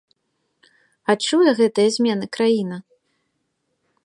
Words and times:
Адчуе 1.13 1.51
гэтыя 1.59 1.93
змены 1.97 2.25
краіна? 2.39 2.77